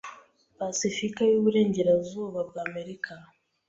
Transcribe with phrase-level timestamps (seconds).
[0.57, 3.13] Pasifika y'Uburengerazuba bwa Amerika